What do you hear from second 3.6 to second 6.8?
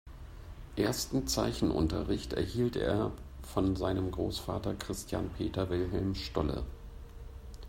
seinem Großvater Christian Peter Wilhelm Stolle.